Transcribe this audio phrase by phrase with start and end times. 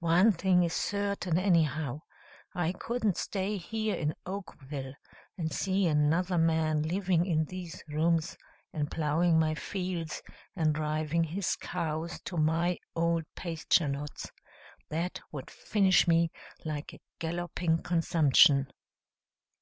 [0.00, 2.02] One thing is certain, anyhow
[2.54, 4.92] I couldn't stay here in Oakville,
[5.38, 8.36] and see another man living in these rooms,
[8.74, 10.20] and plowing my fields,
[10.54, 14.30] and driving his cows to my old pasture lots.
[14.90, 16.30] That would finish me
[16.62, 18.66] like a galloping consumption."